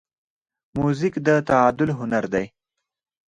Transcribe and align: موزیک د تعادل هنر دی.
موزیک 0.75 1.15
د 1.25 1.27
تعادل 1.47 1.89
هنر 1.99 2.25
دی. 2.33 2.45